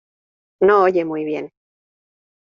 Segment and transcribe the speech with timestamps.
[0.63, 1.53] No oye muy bien.